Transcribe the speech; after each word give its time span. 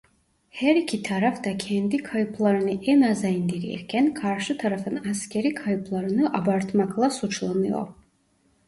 Her 0.59 0.75
iki 0.75 1.03
taraf 1.03 1.43
da 1.43 1.57
kendi 1.57 1.97
kayıplarını 1.97 2.71
en 2.85 3.01
aza 3.01 3.27
indirirken 3.27 4.13
karşı 4.13 4.57
tarafın 4.57 5.09
askerî 5.09 5.53
kayıplarını 5.53 6.33
abartmakla 6.33 7.09
suçlanıyor. 7.09 7.87